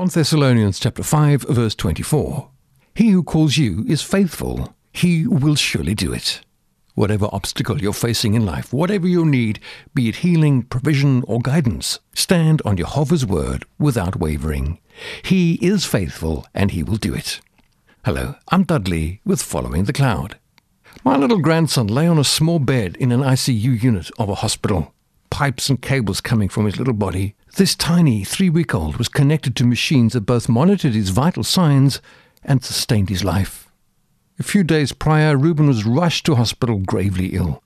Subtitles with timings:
[0.00, 2.48] 1 Thessalonians chapter 5 verse 24.
[2.94, 4.74] He who calls you is faithful.
[4.94, 6.40] He will surely do it.
[6.94, 9.60] Whatever obstacle you're facing in life, whatever you need,
[9.94, 14.78] be it healing, provision, or guidance, stand on Yehovah's word without wavering.
[15.22, 17.42] He is faithful and he will do it.
[18.06, 20.38] Hello, I'm Dudley with Following the Cloud.
[21.04, 24.94] My little grandson lay on a small bed in an ICU unit of a hospital.
[25.40, 27.34] Pipes and cables coming from his little body.
[27.56, 32.02] This tiny three week old was connected to machines that both monitored his vital signs
[32.44, 33.72] and sustained his life.
[34.38, 37.62] A few days prior, Reuben was rushed to hospital gravely ill.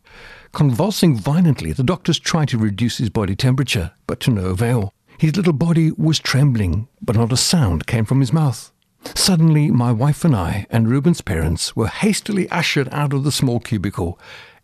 [0.53, 4.95] Convulsing violently, the doctors tried to reduce his body temperature, but to no avail.
[5.19, 8.71] His little body was trembling, but not a sound came from his mouth.
[9.17, 13.59] Suddenly, my wife and I and Reuben's parents were hastily ushered out of the small
[13.59, 14.17] cubicle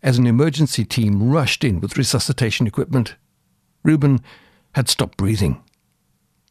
[0.03, 3.15] as an emergency team rushed in with resuscitation equipment.
[3.83, 4.19] Reuben
[4.73, 5.61] had stopped breathing.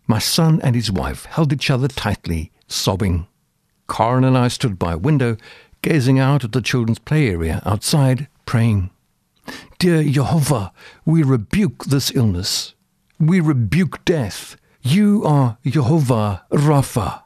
[0.06, 3.26] My son and his wife held each other tightly, sobbing.
[3.88, 5.36] Karen and I stood by a window,
[5.82, 8.90] gazing out at the children's play area outside, praying.
[9.78, 10.72] Dear Yehovah,
[11.04, 12.74] we rebuke this illness.
[13.18, 14.56] We rebuke death.
[14.82, 17.22] You are Yehovah Rapha.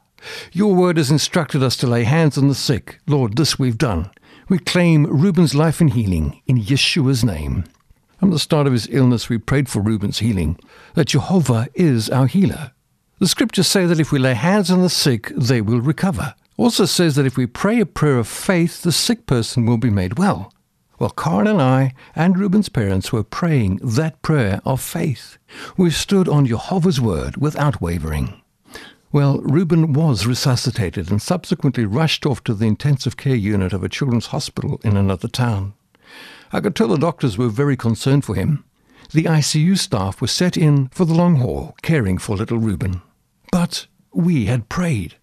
[0.51, 2.99] Your word has instructed us to lay hands on the sick.
[3.07, 4.09] Lord, this we've done.
[4.47, 7.63] We claim Reuben's life and healing in Yeshua's name.
[8.19, 10.59] From the start of his illness, we prayed for Reuben's healing,
[10.93, 12.71] that Yehovah is our healer.
[13.19, 16.35] The scriptures say that if we lay hands on the sick, they will recover.
[16.57, 19.89] Also says that if we pray a prayer of faith, the sick person will be
[19.89, 20.53] made well.
[20.99, 25.39] Well, Karen and I and Reuben's parents were praying that prayer of faith.
[25.75, 28.41] We stood on Yehovah's word without wavering.
[29.11, 33.89] Well, Reuben was resuscitated and subsequently rushed off to the intensive care unit of a
[33.89, 35.73] children's hospital in another town.
[36.51, 38.65] I could tell the doctors were very concerned for him.
[39.11, 43.01] The ICU staff were set in for the long haul, caring for little Reuben.
[43.51, 45.15] But we had prayed.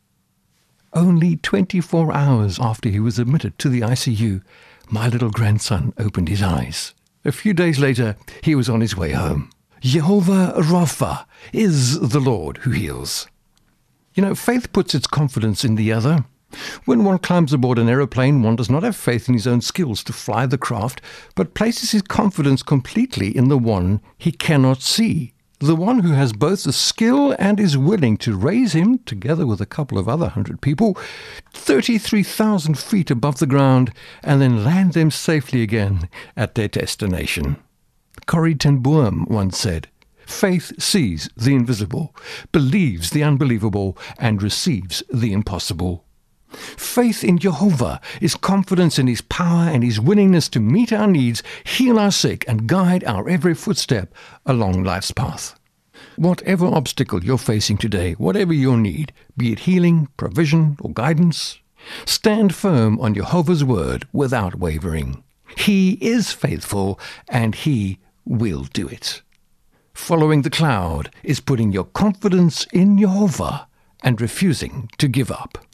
[0.94, 4.42] Only 24 hours after he was admitted to the ICU,
[4.91, 6.95] my little grandson opened his eyes.
[7.24, 9.51] A few days later, he was on his way home.
[9.80, 13.27] Yehovah Rapha is the Lord who heals.
[14.14, 16.24] You know, faith puts its confidence in the other.
[16.84, 20.05] When one climbs aboard an aeroplane, one does not have faith in his own skills
[20.05, 21.00] to fly the craft,
[21.34, 26.33] but places his confidence completely in the one he cannot see, the one who has
[26.33, 30.29] both the skill and is willing to raise him, together with a couple of other
[30.29, 30.98] hundred people,
[31.55, 33.92] 33,000 feet above the ground
[34.23, 37.56] and then land them safely again at their destination.
[38.27, 39.89] Corrie ten Boom once said,
[40.32, 42.16] Faith sees the invisible,
[42.50, 46.04] believes the unbelievable, and receives the impossible.
[46.48, 51.44] Faith in Yehovah is confidence in His power and His willingness to meet our needs,
[51.64, 54.12] heal our sick, and guide our every footstep
[54.44, 55.54] along life's path.
[56.16, 61.60] Whatever obstacle you're facing today, whatever your need, be it healing, provision, or guidance,
[62.04, 65.22] stand firm on Yehovah's word without wavering.
[65.56, 69.22] He is faithful and He will do it.
[70.02, 73.67] Following the cloud is putting your confidence in Yehovah
[74.02, 75.64] and refusing to give up.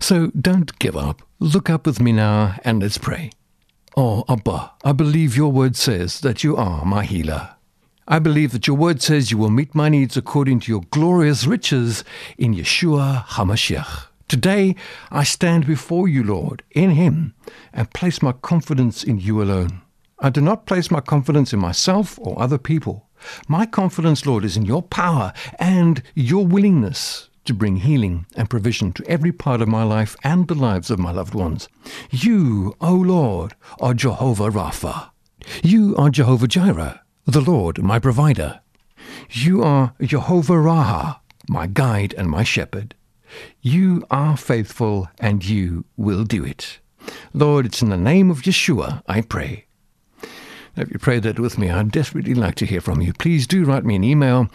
[0.00, 1.20] So don't give up.
[1.40, 3.32] Look up with me now and let's pray.
[3.98, 7.50] Oh, Abba, I believe your word says that you are my healer.
[8.08, 11.44] I believe that your word says you will meet my needs according to your glorious
[11.44, 12.02] riches
[12.38, 14.06] in Yeshua HaMashiach.
[14.26, 14.74] Today,
[15.10, 17.34] I stand before you, Lord, in Him,
[17.74, 19.82] and place my confidence in you alone.
[20.18, 23.10] I do not place my confidence in myself or other people.
[23.48, 28.92] My confidence, Lord, is in your power and your willingness to bring healing and provision
[28.92, 31.68] to every part of my life and the lives of my loved ones.
[32.10, 35.10] You, O Lord, are Yehovah Rapha.
[35.62, 38.60] You are Yehovah Jireh, the Lord, my provider.
[39.30, 42.94] You are Yehovah Raha, my guide and my shepherd.
[43.60, 46.78] You are faithful and you will do it.
[47.32, 49.63] Lord, it's in the name of Yeshua I pray.
[50.76, 53.12] If you pray that with me, I'd desperately like to hear from you.
[53.12, 54.48] Please do write me an email,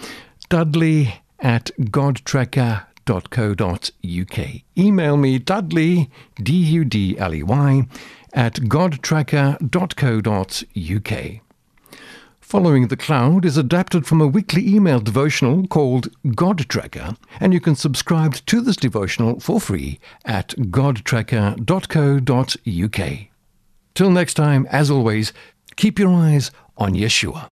[0.49, 4.49] dudley at godtracker.co.uk.
[4.77, 6.09] Email me, dudley,
[6.43, 7.87] D-U-D-L-E-Y,
[8.33, 11.41] at godtracker.co.uk.
[12.41, 17.59] Following the Cloud is adapted from a weekly email devotional called God Tracker, and you
[17.59, 23.19] can subscribe to this devotional for free at godtracker.co.uk.
[23.93, 25.31] Till next time, as always,
[25.79, 27.47] Keep your eyes on Yeshua.